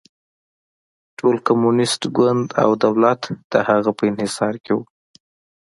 ټول 1.17 1.35
کمونېست 1.47 2.01
ګوند 2.17 2.47
او 2.63 2.69
دولت 2.85 3.21
د 3.51 3.53
هغه 3.69 3.91
په 3.97 4.03
انحصار 4.11 4.53
کې 4.63 4.71
و. 4.75 4.79